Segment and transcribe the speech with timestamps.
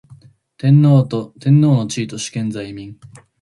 [0.57, 1.07] 天皇
[1.61, 2.97] の地位と主権在民